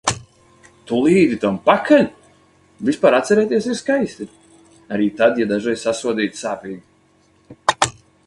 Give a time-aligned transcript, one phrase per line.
[0.91, 2.07] Tu līdi tam pakaļ?
[2.87, 4.27] Vispār atcerēties ir skaisti.
[4.97, 7.89] Arī tad, ja dažreiz sasodīti sāpīgi.